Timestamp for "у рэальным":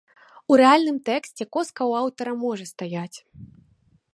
0.53-0.95